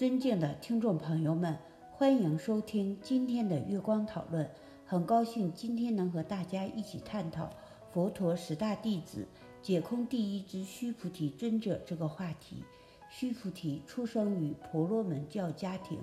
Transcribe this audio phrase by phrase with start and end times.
[0.00, 1.58] 尊敬的听众朋友们，
[1.92, 4.50] 欢迎收听今天的月光讨论。
[4.86, 7.50] 很高兴今天能和大家一起探讨
[7.92, 9.28] 佛陀十大弟子
[9.60, 12.64] 解空第一之须菩提尊者这个话题。
[13.10, 15.98] 须菩提出生于婆罗门教家庭，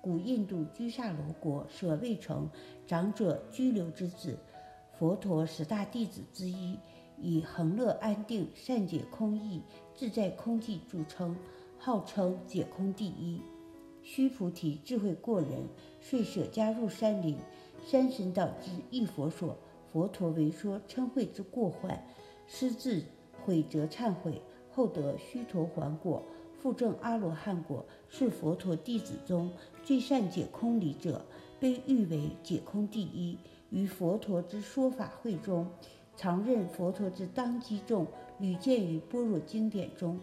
[0.00, 2.48] 古印度居萨罗国舍卫城
[2.86, 4.38] 长者居留之子，
[4.98, 6.78] 佛陀十大弟子之一。
[7.18, 9.62] 以恒乐安定、善解空义、
[9.94, 11.36] 自在空寂著称，
[11.84, 13.42] 号称解空第一。
[14.04, 15.66] 须菩提智慧过人，
[16.00, 17.36] 遂舍家入山林，
[17.84, 19.58] 山神导致一佛所，
[19.92, 22.06] 佛陀为说嗔恚之过患，
[22.46, 23.02] 师自
[23.44, 26.22] 悔则忏悔，后得须陀洹果，
[26.56, 29.50] 复证阿罗汉果，是佛陀弟子中
[29.82, 31.26] 最善解空理者，
[31.58, 33.36] 被誉为解空第一。
[33.70, 35.66] 于佛陀之说法会中。
[36.14, 38.06] 常任佛陀之当机众，
[38.38, 40.20] 屡见于般若经典中。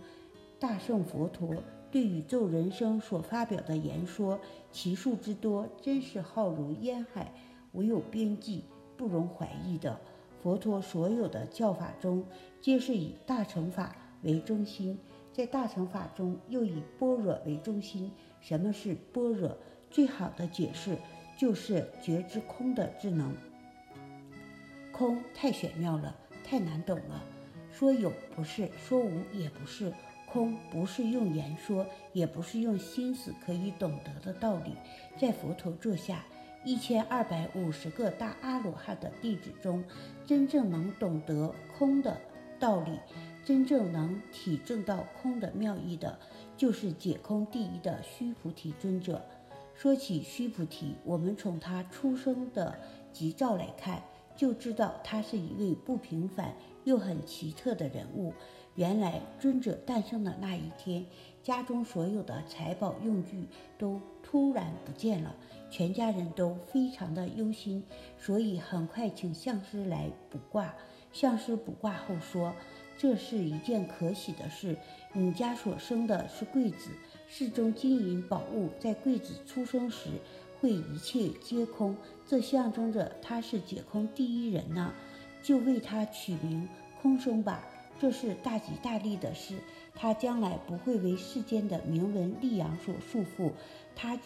[0.59, 1.55] 大圣佛陀
[1.89, 4.37] 对宇宙人生所发表的言说，
[4.71, 7.31] 其数之多，真是浩如烟海，
[7.71, 8.65] 无有边际，
[8.97, 9.97] 不容怀疑的。
[10.43, 12.25] 佛陀所有的教法中，
[12.61, 14.99] 皆是以大乘法为中心，
[15.31, 18.11] 在大乘法中又以般若为中心。
[18.41, 19.57] 什么是般若？
[19.89, 20.97] 最好的解释
[21.35, 23.33] 就是觉知空的智能。
[24.91, 27.23] 空太玄妙了，太难懂了。
[27.71, 29.91] 说有不是，说无也不是。
[30.31, 34.75] 空不是用言说，也不是用心思可以懂得的道理。
[35.19, 36.23] 在佛陀座下
[36.63, 39.83] 一千二百五十个大阿罗汉的弟子中，
[40.25, 42.15] 真正能懂得空的
[42.59, 42.99] 道理，
[43.43, 46.19] 真正能体证到空的妙意的，
[46.55, 49.21] 就是解空第一的须菩提尊者。
[49.75, 52.77] 说起须菩提，我们从他出生的
[53.13, 54.01] 吉兆来看。
[54.39, 58.33] 就知道他是一位不平凡又很奇特的人物。
[58.75, 61.05] 原来尊者诞生的那一天，
[61.43, 65.35] 家中所有的财宝用具都突然不见了，
[65.69, 67.83] 全家人都非常的忧心，
[68.17, 70.73] 所以很快请相师来卜卦。
[71.11, 72.53] 相师卜卦后说
[72.97, 74.77] ：“这是一件可喜的事，
[75.11, 76.91] 你家所生的是贵子，
[77.27, 80.11] 世中金银宝物在贵子出生时。”
[80.59, 81.95] 会一切皆空，
[82.27, 84.93] 这象征着他是解空第一人呢，
[85.41, 86.67] 就为他取名
[87.01, 87.63] 空生吧。
[87.99, 89.57] 这是大吉大利的事，
[89.93, 93.51] 他将来不会为世间的名闻利养所束缚，
[93.95, 94.17] 他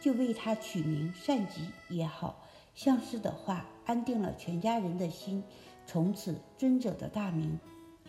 [0.00, 2.44] 就为他取名善吉也好。
[2.74, 5.42] 相师的话安定了全家人的心，
[5.86, 7.58] 从此尊者的大名，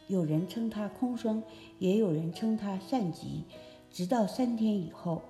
[0.07, 1.43] 有人称他空生，
[1.77, 3.43] 也有人称他善吉，
[3.91, 5.23] 直到三天以后。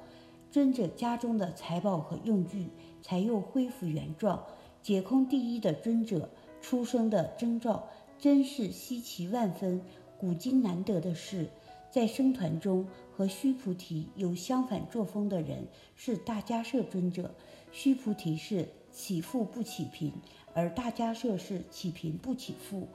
[0.51, 2.67] 尊者家中的财宝和用具
[3.01, 4.45] 才又恢复原状。
[4.83, 6.29] 解空第一的尊者
[6.61, 7.87] 出生的征兆
[8.19, 9.81] 真是稀奇万分，
[10.19, 11.49] 古今难得的事。
[11.89, 17.33] 在僧团中和须菩提有相反作风的人是大迦摄尊者。
[17.71, 20.11] 须菩提是起富不起贫，
[20.53, 22.87] 而大迦摄是起贫不起富。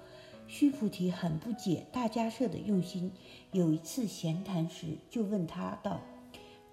[0.46, 3.10] 须菩提很不解大迦摄的用心，
[3.52, 6.00] 有一次闲谈时就问他道。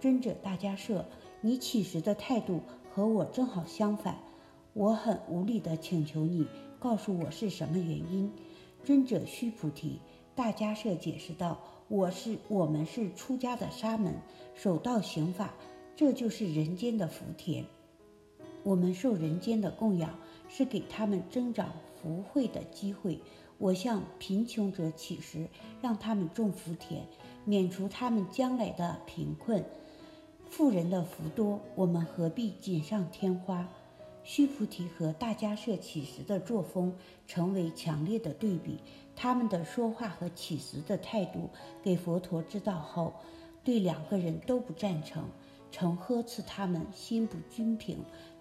[0.04, 1.06] 尊者大迦摄，
[1.40, 2.60] 你起时的态度
[2.92, 4.18] 和我正好相反，
[4.74, 6.46] 我很无理地请求你
[6.78, 8.30] 告诉我是什么原因。
[8.84, 10.02] 尊者须菩提，
[10.36, 14.14] 大迦摄解释道：“我是我们是出家的沙门，
[14.54, 15.54] 守道行法，
[15.96, 17.64] 这就是人间的福田。
[18.62, 20.20] 我们受人间的供养，
[20.50, 23.22] 是给他们增长福慧的机会。
[23.58, 25.48] 我向贫穷者起时，
[25.82, 27.06] 让他们种福田，
[27.46, 29.64] 免除他们将来的贫困。”
[30.56, 33.68] 富人的福多，我们何必锦上添花？
[34.24, 38.78] 须菩提和大迦摄起时的作风成为强烈的对比。
[39.16, 41.50] 他们的说话和起时的态度
[41.82, 43.16] 给佛陀知道后，
[43.64, 45.28] 对两个人都不赞成，
[45.72, 47.98] 曾呵斥他们心不均平，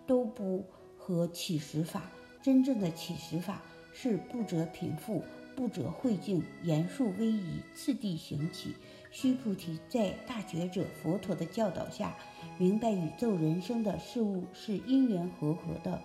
[0.07, 0.67] 都不
[0.99, 2.13] 合起时法。
[2.43, 3.63] 真正的起时法
[3.95, 5.23] 是不择贫富。
[5.55, 8.75] 不折慧境，严肃威仪，次第行起。
[9.13, 12.17] 须菩提在大觉者佛陀的教导下，
[12.59, 16.03] 明白宇宙人生的事物是因缘和合的，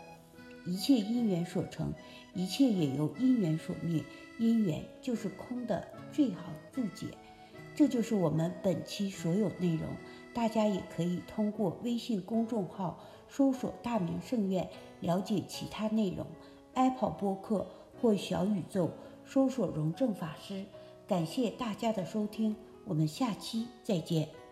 [0.65, 1.93] 一切因缘所成，
[2.35, 4.03] 一切也由因缘所灭。
[4.37, 7.07] 因缘就是空的最好注解。
[7.73, 9.87] 这就是我们本期所有内容。
[10.33, 14.69] 大家也可以通过微信公众号搜索“大明圣院”
[15.01, 16.27] 了解其他内容。
[16.73, 17.65] Apple 播客
[17.99, 18.91] 或小宇宙。
[19.25, 20.63] 搜索荣正法师，
[21.05, 22.55] 感谢大家的收听，
[22.87, 24.46] 我们下期再见。